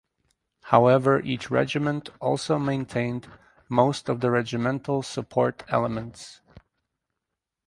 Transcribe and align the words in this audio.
However 0.63 1.19
each 1.19 1.51
regiment 1.51 2.09
also 2.19 2.57
maintained 2.57 3.27
most 3.69 4.09
of 4.09 4.19
the 4.19 4.31
regimental 4.31 5.03
support 5.03 5.61
elements. 5.67 6.41